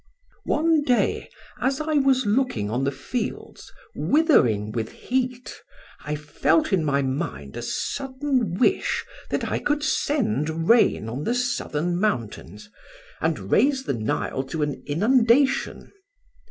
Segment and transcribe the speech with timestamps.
[0.45, 1.29] "'One day
[1.59, 5.53] as I was looking on the fields withering with heat,
[6.03, 11.35] I felt in my mind a sudden wish that I could send rain on the
[11.35, 12.67] southern mountains,
[13.21, 15.91] and raise the Nile to an inundation.